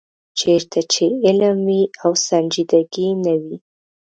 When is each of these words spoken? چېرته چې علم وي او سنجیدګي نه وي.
چېرته 0.39 0.79
چې 0.93 1.05
علم 1.25 1.57
وي 1.67 1.81
او 2.03 2.11
سنجیدګي 2.27 3.09
نه 3.23 3.33
وي. 3.41 3.55